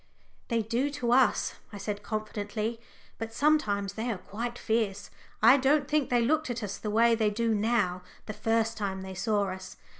"They 0.47 0.63
do 0.63 0.89
to 0.89 1.11
us," 1.11 1.53
I 1.71 1.77
said 1.77 2.01
confidently, 2.01 2.81
"but 3.19 3.35
sometimes 3.35 3.93
they 3.93 4.09
are 4.09 4.17
quite 4.17 4.57
fierce. 4.57 5.11
I 5.43 5.57
don't 5.57 5.87
think 5.87 6.09
they 6.09 6.23
looked 6.23 6.49
at 6.49 6.63
us 6.63 6.79
the 6.79 6.89
way 6.89 7.13
they 7.13 7.29
do 7.29 7.53
now 7.53 8.01
the 8.25 8.33
first 8.33 8.77
time 8.77 9.03
they 9.03 9.13
saw 9.13 9.49
us. 9.51 9.77